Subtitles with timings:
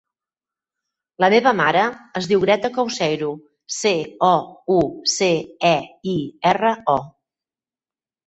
[1.23, 1.81] La meva mare
[2.21, 3.27] es diu Greta Couceiro:
[3.75, 3.91] ce,
[4.29, 4.31] o,
[4.75, 4.79] u,
[5.17, 5.29] ce,
[5.69, 5.75] e,
[6.15, 6.15] i,
[6.53, 6.97] erra, o.